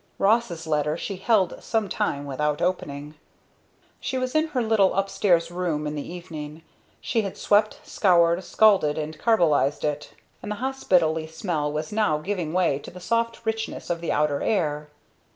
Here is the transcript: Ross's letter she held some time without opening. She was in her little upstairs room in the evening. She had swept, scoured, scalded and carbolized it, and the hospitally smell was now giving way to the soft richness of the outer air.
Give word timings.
Ross's 0.17 0.65
letter 0.65 0.97
she 0.97 1.17
held 1.17 1.61
some 1.61 1.87
time 1.87 2.25
without 2.25 2.59
opening. 2.59 3.13
She 3.99 4.17
was 4.17 4.33
in 4.33 4.47
her 4.47 4.61
little 4.63 4.95
upstairs 4.95 5.51
room 5.51 5.85
in 5.85 5.93
the 5.93 6.11
evening. 6.11 6.63
She 6.99 7.21
had 7.21 7.37
swept, 7.37 7.79
scoured, 7.83 8.43
scalded 8.43 8.97
and 8.97 9.15
carbolized 9.19 9.85
it, 9.85 10.13
and 10.41 10.51
the 10.51 10.55
hospitally 10.55 11.27
smell 11.27 11.71
was 11.71 11.91
now 11.91 12.17
giving 12.17 12.51
way 12.51 12.79
to 12.79 12.89
the 12.89 12.99
soft 12.99 13.45
richness 13.45 13.91
of 13.91 14.01
the 14.01 14.11
outer 14.11 14.41
air. 14.41 14.89